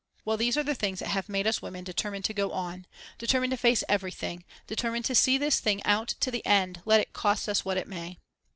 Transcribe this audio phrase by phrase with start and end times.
[0.25, 2.87] "Well, these are the things that have made us women determined to go on,
[3.19, 7.13] determined to face everything, determined to see this thing out to the end, let it
[7.13, 8.17] cost us what it may.